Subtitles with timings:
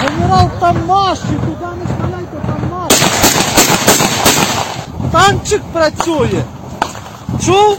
[0.00, 3.04] Генерал, там наші, туди не стріляйте, там наші.
[5.12, 6.42] Танчик працює.
[7.44, 7.78] Чув?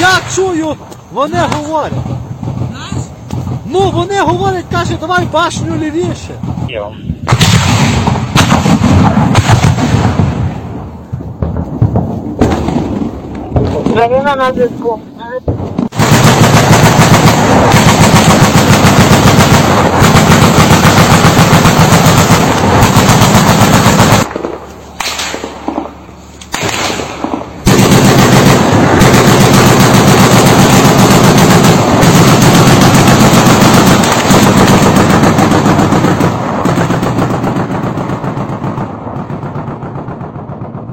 [0.00, 0.76] Я чую,
[1.12, 1.92] вони говорять.
[3.66, 6.40] Ну, вони говорять, каже, давай башню лівіше.
[13.98, 15.00] Марина на зв'язку.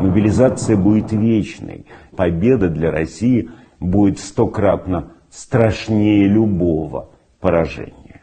[0.02, 1.86] Мобилизация будет вечной.
[2.16, 3.50] Победа для России
[3.80, 8.22] будет стократно страшнее любого поражения.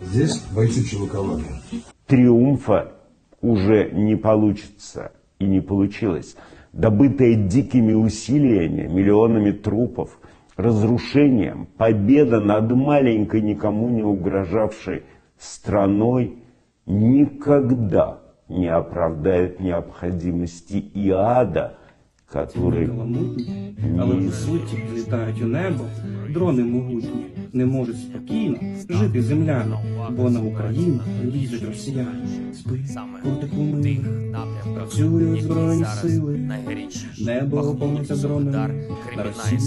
[0.00, 1.60] Здесь бойцы пчелокования.
[2.06, 2.92] Триумфа
[3.40, 6.36] уже не получится и не получилось.
[6.72, 10.18] Добытая дикими усилиями, миллионами трупов,
[10.56, 15.02] разрушением, победа над маленькой, никому не угрожавшей
[15.38, 16.38] страной
[16.86, 18.21] никогда
[18.52, 21.78] не оправдает необходимости и ада,
[22.32, 25.84] который Каламутні, але по суті літають у небо,
[26.30, 28.56] дрони могутні, не можуть спокійно
[28.88, 29.80] жити земляно,
[30.16, 32.54] бо на Україну лізуть росіяни.
[32.54, 32.80] Спи,
[33.22, 34.00] котику милий,
[34.74, 36.40] працюють збройні сили,
[37.20, 38.84] небо повниться дронами,
[39.16, 39.60] на Росію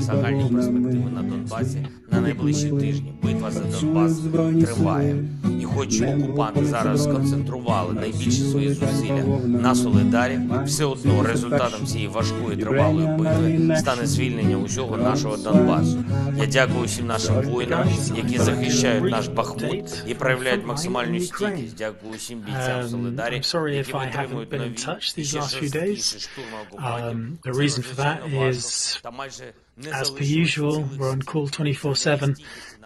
[0.00, 1.78] загальні перспективи на Донбасі
[2.12, 3.12] на найближчі тижні.
[3.22, 4.18] Битва за Донбас
[4.64, 5.24] триває.
[5.60, 12.07] І хоч окупанти зараз сконцентрували На найбільші свої зусилля на Солидарі, все одно результатом цієї
[12.11, 16.03] важкої тривалої битви стане звільнення усього нашого Донбасу.
[16.37, 21.77] Я дякую всім нашим воїнам, які захищають наш Бахмут і проявляють максимальну стійкість.
[21.77, 24.75] Дякую усім бійцям Um, Солидарі, I'm sorry які if I витримують haven't been in нові
[24.75, 26.19] touch і these ще last few жорсткіші days.
[26.19, 27.19] штурми окупантів.
[27.19, 28.59] Um, the Це reason for that надзвичайно важко.
[28.59, 29.43] is, Та майже
[29.77, 32.35] не As per залишилось usual, цілих we're on call 24/7,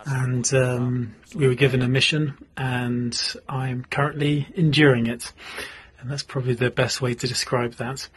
[0.06, 3.14] and um, we were given a mission, and
[3.50, 5.34] I'm currently enduring it,
[6.03, 8.09] and that's probably the best way to describe that.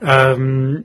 [0.00, 0.84] Um,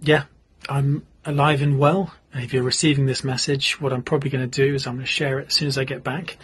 [0.00, 0.24] yeah,
[0.68, 2.14] I'm alive and well.
[2.32, 5.10] If you're receiving this message, what I'm probably going to do is I'm going to
[5.10, 6.38] share it as soon as I get back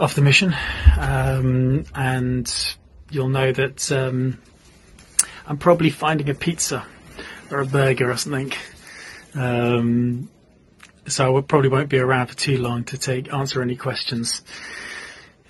[0.00, 0.54] off the mission,
[0.98, 2.76] um, and
[3.10, 4.40] you'll know that um,
[5.46, 6.84] I'm probably finding a pizza
[7.50, 8.52] or a burger or something.
[9.34, 10.30] Um,
[11.06, 14.42] so I probably won't be around for too long to take answer any questions.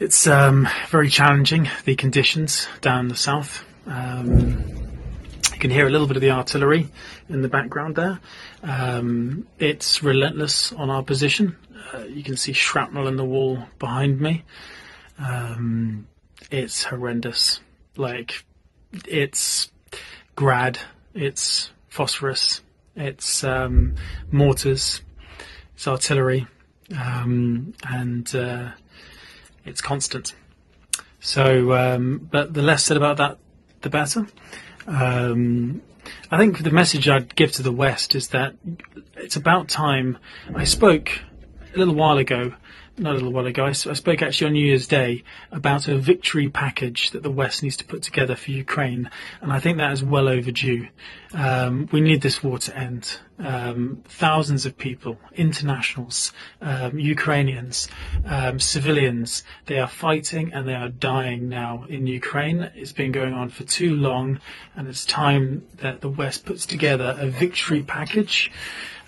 [0.01, 3.65] It's um, very challenging the conditions down the south.
[3.87, 4.65] Um,
[5.53, 6.89] you can hear a little bit of the artillery
[7.29, 8.19] in the background there.
[8.65, 11.57] Um, it's relentless on our position.
[11.93, 14.43] Uh, you can see shrapnel in the wall behind me.
[15.17, 16.09] Um,
[16.51, 17.61] it's horrendous.
[17.97, 18.45] Like
[19.07, 19.71] it's
[20.35, 20.81] grad,
[21.15, 22.63] it's phosphorus,
[22.97, 23.95] it's um,
[24.33, 25.03] mortars,
[25.77, 26.49] it's artillery,
[26.99, 28.71] um, and uh,
[29.65, 30.35] it's constant.
[31.21, 33.39] So, um, but the less said about that,
[33.81, 34.27] the better.
[34.87, 35.83] Um,
[36.31, 38.55] I think the message I'd give to the West is that
[39.17, 40.19] it's about time.
[40.55, 41.21] I spoke
[41.75, 42.55] a little while ago,
[42.97, 46.49] not a little while ago, I spoke actually on New Year's Day about a victory
[46.49, 49.11] package that the West needs to put together for Ukraine,
[49.41, 50.89] and I think that is well overdue.
[51.33, 53.19] Um, we need this war to end.
[53.37, 57.89] Um, thousands of people, internationals, um, Ukrainians,
[58.27, 62.71] um, civilians, they are fighting and they are dying now in Ukraine.
[62.77, 64.39] It's been going on for too long,
[64.77, 68.53] and it's time that the West puts together a victory package.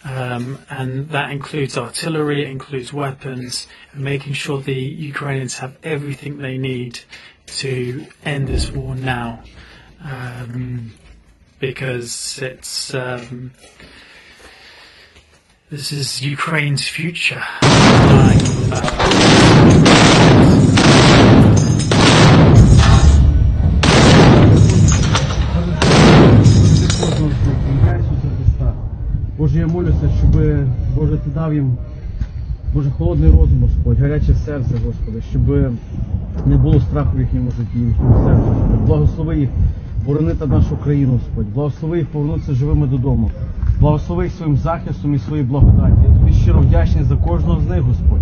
[0.06, 6.38] Um, and that includes artillery, it includes weapons, and making sure the Ukrainians have everything
[6.38, 7.00] they need
[7.46, 9.42] to end this war now.
[10.04, 10.92] Um,
[11.58, 13.52] because it's um,
[15.70, 17.42] this is Ukraine's future.
[31.46, 31.76] Дав їм
[32.74, 35.42] Боже, холодний розум, Господь, гаряче серце, Господи, щоб
[36.46, 38.48] не було страху в їхньому житті, в їхньому серці.
[38.48, 38.86] Господь.
[38.86, 39.48] Благослови їх
[40.06, 41.54] боронити нашу країну, Господь.
[41.54, 43.30] Благослови їх повернутися живими додому.
[43.80, 45.96] Благослови їх своїм захистом і своєю благодаті.
[46.08, 48.20] Я тобі щиро вдячний за кожного з них, Господь.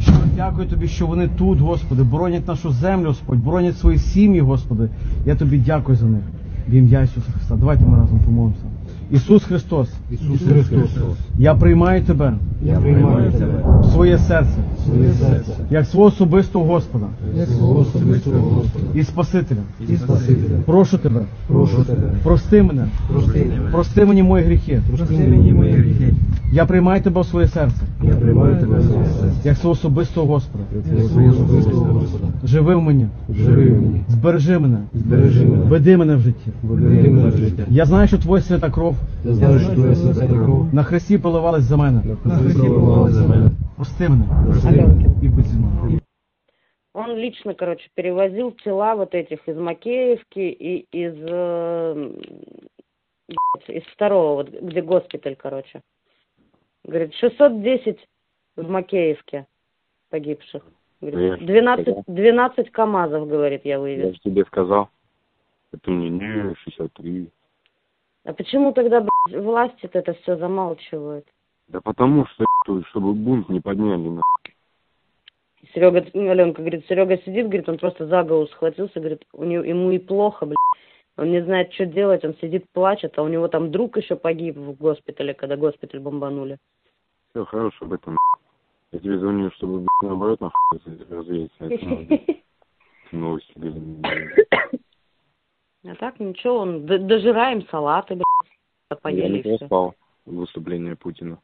[0.00, 4.88] Щиро дякую тобі, що вони тут, Господи, боронять нашу землю, Господь, боронять свої сім'ї, Господи.
[5.26, 6.22] Я тобі дякую за них.
[6.68, 7.56] В ім'я Ісуса Христа.
[7.56, 8.71] Давайте ми разом помолимося.
[9.12, 10.90] Ісус Христос, Ісус Христос,
[11.38, 12.34] я приймаю тебе.
[12.62, 13.64] Я приймаю тебе.
[13.80, 17.06] В своє серце, в своє серце, як свого особистого Господа.
[17.36, 18.84] Як свого особистого Господа.
[18.94, 19.58] І Спасителя.
[19.88, 20.58] і Спасителя.
[20.66, 24.80] Прошу тебе, Прошу тебе, прости мене, прости мене, прости мені мої гріхи.
[24.96, 26.14] прости мені мої гріхи.
[26.52, 30.26] Я приймаю тебе в своє серце, Я приймаю тебе в своє серце, як свого особистого
[30.26, 30.64] Господа.
[30.96, 32.26] як свого особистого Господа.
[32.44, 36.51] Живи в мені, Живи в мені, збережи мене, збережи мене, веди мене в житті.
[36.63, 37.63] веди мене в життя.
[37.69, 38.95] Я знаю, що твоя свята кров
[39.25, 42.01] Я знаю, що твоя свята кров на хресті поливалась за мене.
[42.25, 43.49] на Христі проливалась за мене.
[43.75, 45.05] Прости мене Прости мене.
[45.21, 45.99] і будь зі мною.
[46.93, 52.09] Он лично, короче, перевозил тела вот этих из Макеевки и из, э,
[53.69, 55.81] из второго, вот, где госпиталь, короче.
[56.83, 58.07] Говорит, 610
[58.55, 59.45] в Макеевке
[60.09, 60.63] погибших.
[61.02, 64.14] Говорит, 12, 12 КАМАЗов, говорит, я Я вывез.
[64.14, 64.88] же тебе сказал.
[65.72, 67.28] Это мне не 63.
[68.24, 71.26] А почему тогда, блядь, власти-то это все замалчивают?
[71.68, 72.44] Да потому что,
[72.90, 74.08] чтобы бунт не подняли.
[74.08, 74.22] на.
[75.74, 79.90] Серега, Аленка говорит, Серега сидит, говорит, он просто за голову схватился, говорит, у него, ему
[79.90, 80.56] и плохо, блядь.
[81.16, 84.56] Он не знает, что делать, он сидит, плачет, а у него там друг еще погиб
[84.56, 86.58] в госпитале, когда госпиталь бомбанули.
[87.30, 88.16] Все, хорош об этом.
[88.92, 90.80] Я тебе звоню, чтобы, блядь, наоборот, нахуй
[91.10, 91.64] развеяться.
[91.64, 92.20] Надо.
[93.12, 94.46] Новости, блядь.
[95.84, 98.52] А так ничего, он дожираем салаты, блядь,
[98.90, 99.58] Я поели не все.
[99.58, 99.94] проспал
[100.26, 101.38] выступление Путина.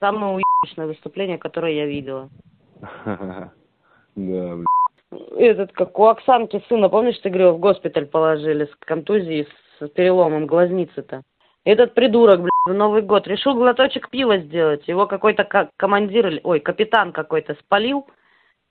[0.00, 2.30] Самое уебищное выступление, которое я видела.
[4.14, 4.66] Да, блядь.
[5.38, 9.48] Этот, как у Оксанки сына, помнишь, ты говорил, в госпиталь положили с контузией,
[9.78, 11.22] с переломом глазницы-то?
[11.64, 14.87] Этот придурок, блядь, в Новый год решил глоточек пива сделать.
[14.87, 18.07] Его какой-то ко- командир, или- ой, капитан какой-то спалил.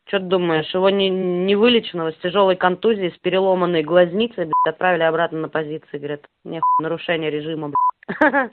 [0.09, 5.03] Что ты думаешь, его не, не вылеченного с тяжелой контузией, с переломанной глазницей, блядь, отправили
[5.03, 7.73] обратно на позиции, говорят, нехуй, нарушение режима,
[8.21, 8.51] блядь.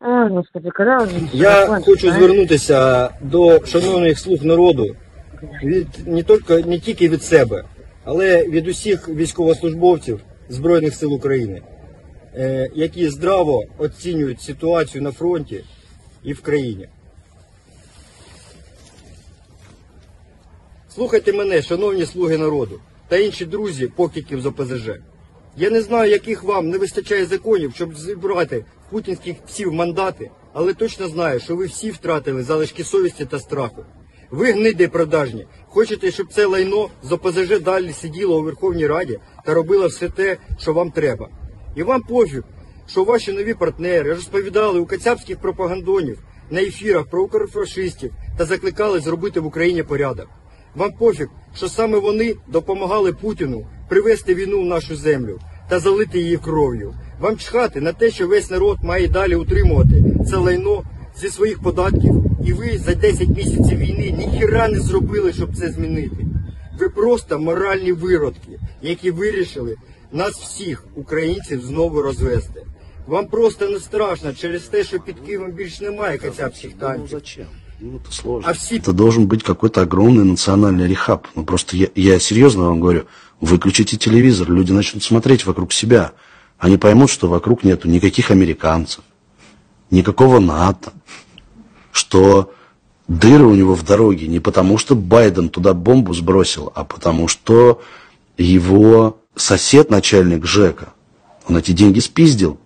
[0.00, 2.10] А, господи, когда уже Я закончится, хочу а?
[2.10, 4.96] звернутися до шановних слуг народу
[5.62, 7.64] від не тільки не тільки від себе,
[8.04, 11.62] але від усіх військовослужбовців Збройних сил України, е,
[12.75, 15.63] Які здраво оцінюють ситуацію на фронті
[16.23, 16.87] і в країні.
[20.95, 24.89] Слухайте мене, шановні слуги народу та інші друзі покидьків з ОПЗЖ.
[25.57, 31.07] Я не знаю, яких вам не вистачає законів, щоб зібрати путінських псів мандати, але точно
[31.07, 33.85] знаю, що ви всі втратили залишки совісті та страху.
[34.31, 35.47] Ви гниди продажні.
[35.67, 40.37] Хочете, щоб це лайно з ОПЗЖ далі сиділо у Верховній Раді та робило все те,
[40.59, 41.29] що вам треба.
[41.77, 42.43] І вам пофіг,
[42.87, 46.19] що ваші нові партнери розповідали у кацапських пропагандонів
[46.49, 50.27] на ефірах про укрфашистів та закликали зробити в Україні порядок.
[50.75, 55.39] Вам пофіг, що саме вони допомагали Путіну привести війну в нашу землю
[55.69, 56.93] та залити її кров'ю.
[57.19, 60.83] Вам чхати на те, що весь народ має далі утримувати це лайно
[61.17, 66.25] зі своїх податків, і ви за 10 місяців війни ніхіра не зробили, щоб це змінити.
[66.79, 69.76] Ви просто моральні виродки, які вирішили
[70.12, 72.62] нас всіх, українців, знову розвести.
[73.06, 77.22] Вам просто не страшно через те, що під Києвом більш немає кацапських танків.
[78.44, 81.26] А всі Это должен быть какой-то огромный национальный рехаб.
[81.34, 83.06] Ну просто я, я серьезно вам говорю,
[83.40, 86.12] выключите телевизор, люди начнут смотреть вокруг себя.
[86.58, 89.02] Они поймут, что вокруг нету никаких американцев,
[89.90, 90.92] никакого НАТО,
[91.90, 92.52] что
[93.08, 97.80] дыры у него в дороге не потому, что Байден туда бомбу сбросил, а потому что
[98.38, 100.88] его сосед, начальник ЖЭКа,
[101.48, 102.58] он эти деньги спиздил.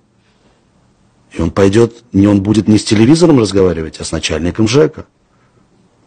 [1.32, 5.04] И он пойдет, не он будет не с телевизором разговаривать, а с начальником ЖЭКа.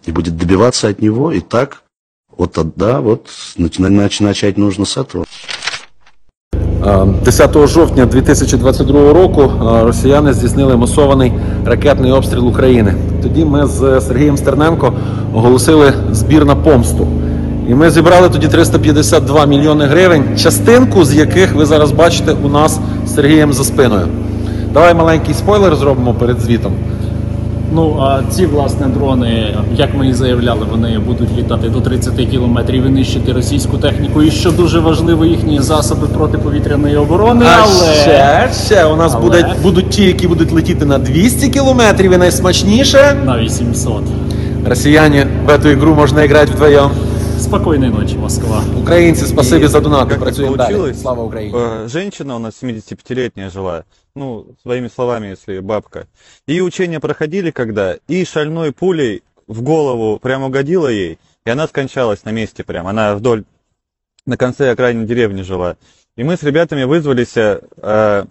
[0.06, 1.32] И будет добиваться от него.
[1.32, 1.84] И так,
[2.36, 3.28] вот тогда, вот,
[3.58, 5.26] начи- нач- начать нужно с этого.
[7.24, 11.34] 10 жовтня 2022 року е, росіяни здійснили масований
[11.66, 12.96] ракетний обстріл України.
[13.24, 14.94] Тоді ми з Сергієм Стерненко
[15.34, 17.08] оголосили збір на помсту.
[17.69, 22.81] І ми зібрали тоді 352 мільйони гривень, частинку з яких ви зараз бачите у нас
[23.07, 24.07] з Сергієм за спиною.
[24.73, 26.73] Давай маленький спойлер зробимо перед звітом.
[27.73, 32.87] Ну а ці власне дрони, як ми і заявляли, вони будуть літати до 30 кілометрів
[32.87, 34.23] і нищити російську техніку.
[34.23, 37.45] І що дуже важливо, їхні засоби протиповітряної оборони.
[37.49, 41.49] А але ще, ще у нас Але- будуть, будуть ті, які будуть летіти на 200
[41.49, 43.17] кілометрів і найсмачніше.
[43.27, 44.03] на 800.
[44.69, 46.91] Россияне, в эту игру можно играть вдвоем.
[47.44, 48.64] Спокойной ночи, Москва.
[48.82, 50.10] Украинцы, спасибо И за донаты.
[50.10, 50.74] как так Працюем далі.
[50.74, 51.54] получилось, Слава Україні.
[51.58, 53.84] э, Женщина у нас 75-летняя жила,
[54.16, 56.06] ну, своими словами, если бабка.
[56.50, 62.26] И учения проходили когда, и шальной пулей в голову прям угодила ей, и она скончалась
[62.26, 62.88] на месте прям.
[62.88, 63.44] Она вдоль
[64.26, 65.76] на конце окраины деревни жила.
[66.18, 68.26] И мы с ребятами вызвались э,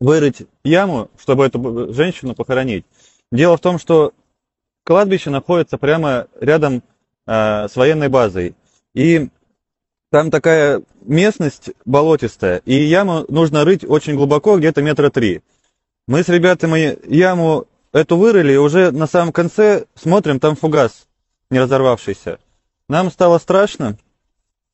[0.00, 2.84] вырыть яму, чтобы эту женщину похоронить.
[3.32, 4.12] Дело в том, что
[4.84, 6.82] кладбище находится прямо рядом
[7.31, 8.55] э, с военной базой.
[8.93, 9.29] И
[10.09, 15.41] там такая местность болотистая, и яму нужно рыть очень глубоко, где-то метра три.
[16.07, 21.07] Мы с ребятами яму эту вырыли, и уже на самом конце смотрим, там фугас
[21.49, 22.39] не разорвавшийся.
[22.89, 23.97] Нам стало страшно,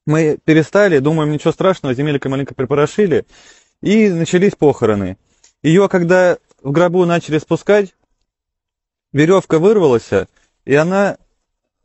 [0.08, 3.26] мы перестали, думаем, ничего страшного, земелька маленько припорошили,
[3.82, 5.18] и начались похороны.
[5.62, 7.94] Ее, когда в гробу начали спускать,
[9.12, 10.10] веревка вырвалась,
[10.66, 11.18] и она,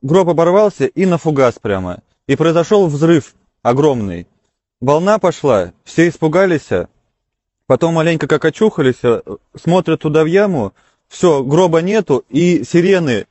[0.03, 2.01] гроб оборвался, и на фугас прямо.
[2.27, 4.27] И произошел взрыв огромный.
[4.81, 6.69] Волна пошла, все испугались,
[7.67, 9.01] потом маленько как очухались,
[9.55, 10.75] смотрят туда в яму,
[11.09, 13.27] все, гроба нету, и сирены,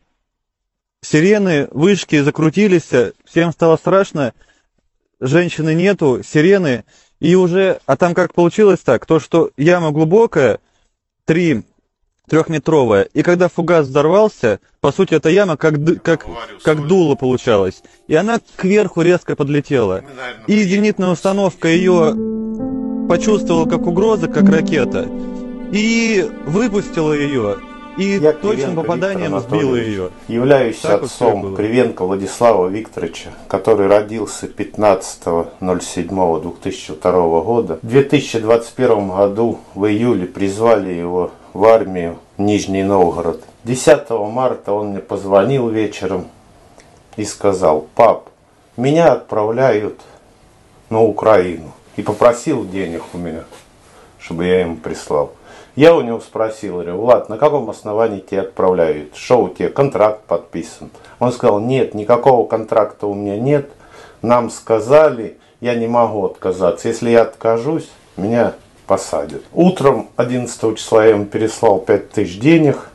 [1.01, 2.89] сирены, вышки закрутились,
[3.25, 4.33] всем стало страшно,
[5.19, 6.85] женщины нету, сирены,
[7.19, 10.59] и уже, а там как получилось так, то, что яма глубокая,
[11.25, 11.63] три,
[12.31, 16.25] трехметровая, и когда фугас взорвался, по сути, эта яма как, как,
[16.63, 20.05] как дуло получалась, и она кверху резко подлетела.
[20.47, 22.15] И зенитная установка ее
[23.09, 25.09] почувствовала как угроза, как ракета,
[25.73, 27.57] и выпустила ее,
[27.97, 30.09] и Я точным Кривенко попаданием Виктор сбила ее.
[30.29, 31.53] Являюсь Так отцом.
[31.53, 37.77] Кривенко Владислава Викторовича, который родился 15.07.2002 года.
[37.81, 43.43] В 2021 году в июле призвали его в армию в Нижний Новгород.
[43.63, 46.27] 10 марта он мне позвонил вечером
[47.15, 48.29] и сказал, пап,
[48.77, 49.99] меня отправляют
[50.89, 51.71] на Украину.
[51.97, 53.43] И попросил денег у меня,
[54.17, 55.31] чтобы я ему прислал.
[55.75, 59.15] Я у него спросил, говорю, Влад, на каком основании тебя отправляют?
[59.15, 60.89] Что у тебя, контракт подписан?
[61.19, 63.69] Он сказал, нет, никакого контракта у меня нет.
[64.21, 66.87] Нам сказали, я не могу отказаться.
[66.89, 68.53] Если я откажусь, меня
[68.87, 69.43] посадят.
[69.53, 72.89] Утром 11 числа я ему переслал 5000 денег.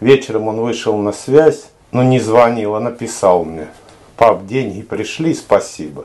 [0.00, 3.68] Вечером он вышел на связь, но не звонил, а написал мне.
[4.16, 6.04] Пап, деньги пришли, спасибо.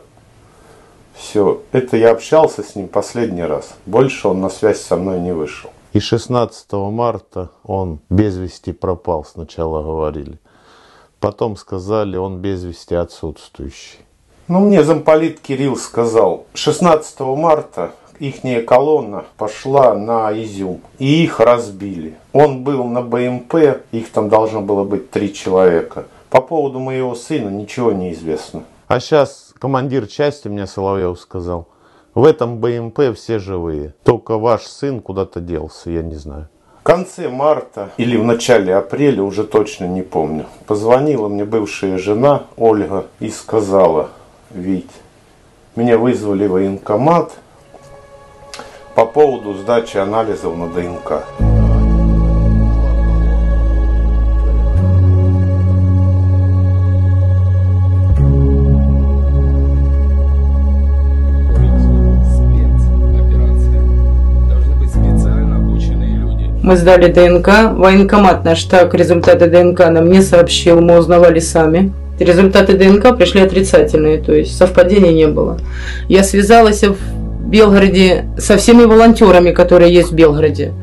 [1.16, 3.76] Все, это я общался с ним последний раз.
[3.86, 5.70] Больше он на связь со мной не вышел.
[5.94, 10.40] И 16 марта он без вести пропал, сначала говорили.
[11.20, 14.00] Потом сказали, он без вести отсутствующий.
[14.48, 22.16] Ну, мне замполит Кирилл сказал, 16 марта ихняя колонна пошла на Изюм, и их разбили.
[22.32, 23.56] Он был на БМП,
[23.92, 26.06] их там должно было быть три человека.
[26.30, 28.64] По поводу моего сына ничего не известно.
[28.88, 31.68] А сейчас командир части мне Соловьев сказал,
[32.14, 36.48] в этом БМП все живые, только ваш сын куда-то делся, я не знаю.
[36.82, 42.44] В конце марта или в начале апреля, уже точно не помню, позвонила мне бывшая жена
[42.58, 44.10] Ольга и сказала,
[44.52, 44.92] Вить,
[45.76, 47.32] меня вызвали в военкомат
[48.96, 51.24] по поводу сдачи анализов на ДНК.
[66.62, 67.74] Мы сдали ДНК.
[67.74, 71.92] Военкомат наш так результаты ДНК нам не сообщил, мы узнавали сами.
[72.20, 75.58] Результаты ДНК пришли отрицательные, то есть совпадений не было.
[76.08, 76.98] Я связалась в
[77.54, 80.74] Белгороде со всеми волонтерами, которые есть в Белгороде.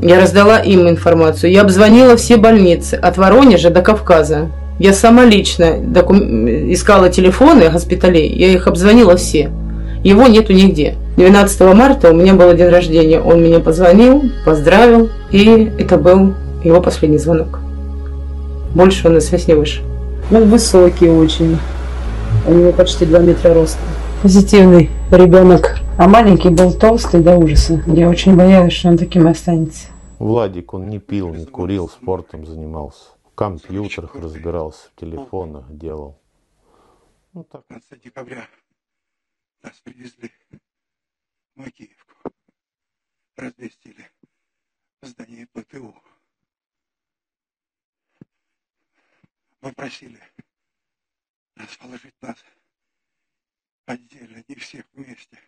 [0.00, 1.52] Я раздала им информацию.
[1.52, 4.48] Я обзвонила все больницы от Воронежа до Кавказа.
[4.80, 9.52] Я сама лично докум- искала телефоны госпиталей, я их обзвонила все.
[10.02, 10.96] Его нету нигде.
[11.16, 13.20] 12 марта у меня был день рождения.
[13.20, 16.34] Он мне позвонил, поздравил, и это был
[16.64, 17.60] его последний звонок.
[18.74, 19.84] Больше он на связь не вышел.
[20.32, 21.56] Он высокий очень.
[22.48, 23.78] У него почти 2 метра роста.
[24.22, 25.76] Позитивный ребенок.
[25.96, 27.74] А маленький был толстый до ужаса.
[27.86, 29.92] Я очень боялась, что он таким и останется.
[30.18, 33.10] Владик, он не пил, не курил, спортом занимался.
[33.22, 36.20] В компьютерах разбирался, в телефонах делал.
[37.32, 38.48] В конце декабря
[39.62, 40.32] нас привезли
[41.54, 42.14] в Макеевку.
[43.36, 44.10] Разместили
[45.00, 45.94] в здании ПТУ.
[49.60, 50.18] Попросили
[51.54, 52.38] расположить нас
[53.86, 55.38] отдельно, не всех вместе.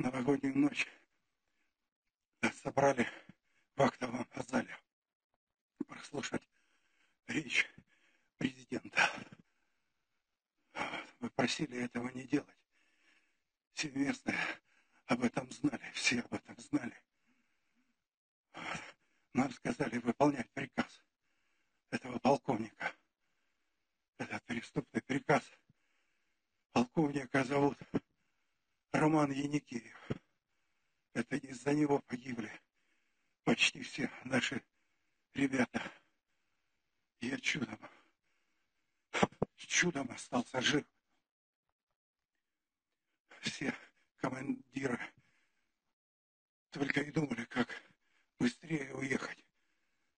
[0.00, 0.88] Новогоднюю ночь
[2.62, 3.06] собрали
[3.76, 4.74] в актовом зале
[5.86, 6.48] прослушать
[7.26, 7.70] речь
[8.38, 8.98] президента.
[11.18, 12.56] Мы просили этого не делать.
[13.74, 14.38] Все местные
[15.04, 16.98] об этом знали, все об этом знали.
[19.34, 21.04] Нам сказали выполнять приказ
[21.90, 22.96] этого полковника.
[24.16, 25.44] этот преступный приказ.
[26.72, 27.76] Полковника зовут
[28.92, 30.10] Роман Яникеев.
[31.12, 32.50] Это из-за него погибли
[33.44, 34.64] почти все наши
[35.34, 35.92] ребята.
[37.20, 37.78] Я чудом,
[39.56, 40.84] чудом остался жив.
[43.40, 43.74] Все
[44.16, 44.98] командиры
[46.70, 47.68] только и думали, как
[48.38, 49.44] быстрее уехать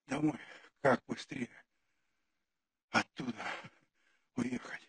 [0.07, 0.41] домой,
[0.81, 1.51] как быстрее
[2.91, 3.45] оттуда
[4.35, 4.89] уехать.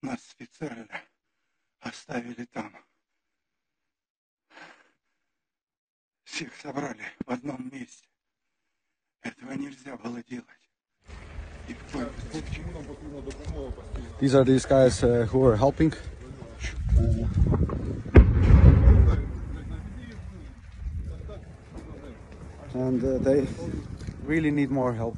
[0.00, 1.11] Нас специально
[1.81, 2.73] оставили там.
[6.23, 8.07] Всех собрали в одном месте.
[9.21, 10.45] Этого нельзя было делать.
[11.67, 12.65] Ни в коем случае.
[14.19, 15.93] These are these guys uh, who are helping.
[22.73, 23.47] And uh, they
[24.23, 25.17] really need more help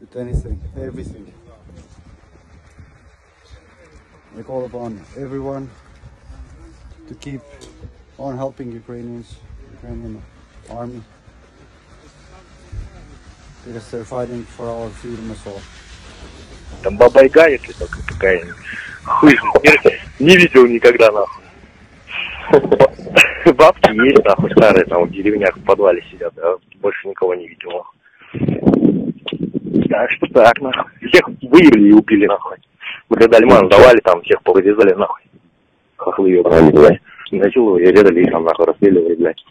[0.00, 1.32] with anything, everything.
[4.37, 5.69] I call upon everyone
[7.09, 7.41] to keep
[8.17, 9.35] on helping Ukrainians,
[9.73, 10.21] Ukrainian
[10.69, 11.03] army,
[13.65, 15.61] because they're fighting for our freedom as well.
[16.81, 18.55] Там баба-яга, если только какая-нибудь.
[19.03, 19.37] Хуй,
[20.19, 21.43] не видел никогда, нахуй.
[23.53, 27.71] Бабки есть, нахуй, старые, там в деревнях в подвале сидят, а больше никого не видел,
[27.71, 29.13] нахуй.
[29.89, 30.89] Так что так, нахуй.
[31.09, 32.57] Всех выявили и убили, нахуй.
[33.11, 35.21] Мы когда лиман давали, там всех повырезали, нахуй.
[35.97, 37.01] Хохлы блядь.
[37.29, 39.43] Насиловали, резали их там, нахуй, расстреливали, блядь.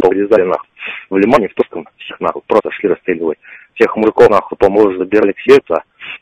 [0.00, 0.66] Повырезали, нахуй.
[1.10, 3.36] В лимане, в Туском, всех, нахуй, просто шли расстреливать.
[3.74, 5.74] Всех мужиков, нахуй, по-моему, забирали к сердцу,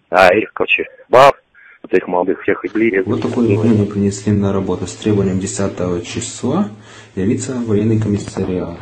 [0.09, 1.37] а их, короче, баб,
[1.85, 3.01] вот этих молодых всех игли.
[3.07, 6.71] Вот такое заявление принесли на работу с требованием 10 числа
[7.15, 8.79] явиться в военный комиссариат.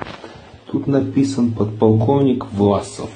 [0.72, 3.10] Тут написан подполковник Власов.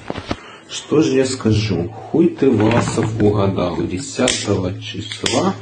[0.71, 1.89] Что же я скажу?
[1.89, 3.77] Хуй ты, Власов, угадал.
[3.77, 5.53] 10 числа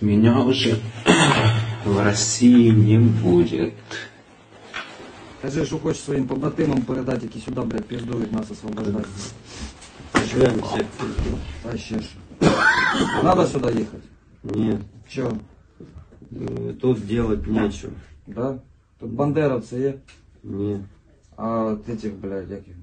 [0.00, 0.78] меня уже
[1.84, 3.74] в России не будет.
[5.38, 9.08] Скажи, що хочеш своїм побратимам передати, які сюди, блядь, піздують нас освобождати.
[11.72, 12.06] А ще ж.
[13.22, 14.04] Надо сюда ехать?
[14.42, 14.80] Нет.
[15.08, 15.30] Че?
[16.32, 17.92] Э, Тут делать нечего.
[18.26, 18.58] Да?
[19.00, 19.94] Тут бандеровці є?
[20.44, 20.80] Ні.
[21.36, 22.74] А от этих, блядь, яких?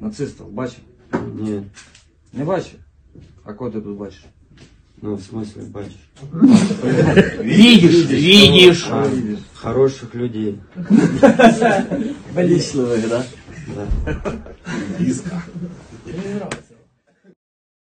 [0.00, 0.78] Нацистів бачив?
[1.34, 1.62] Ні.
[2.32, 2.78] Не бачив?
[3.44, 4.24] А кого ти тут бачиш?
[5.02, 6.08] Ну, в смысле, бачишь?
[7.40, 8.86] Видишь, видишь.
[8.90, 9.10] А,
[9.54, 10.58] Хороших людей.
[12.34, 13.24] Болезненных, да?
[13.74, 13.86] Да.
[14.98, 15.42] Близко.